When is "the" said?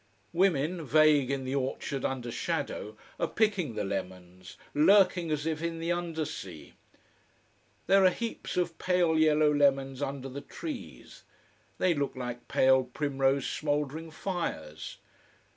1.45-1.53, 3.75-3.83, 5.77-5.91, 10.27-10.41